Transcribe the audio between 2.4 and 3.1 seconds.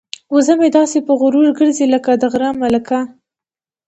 ملکه.